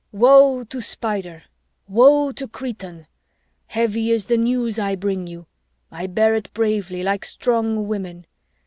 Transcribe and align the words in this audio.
"Woe 0.11 0.63
to 0.63 0.81
Spider! 0.81 1.43
Woe 1.87 2.31
to 2.31 2.47
Cretan! 2.47 3.05
Heavy 3.67 4.09
is 4.09 4.25
the 4.25 4.35
news 4.35 4.79
I 4.79 4.95
bring 4.95 5.27
you. 5.27 5.45
Bear 5.91 6.33
it 6.33 6.51
bravely, 6.55 7.03
like 7.03 7.23
strong 7.23 7.87
women. 7.87 8.25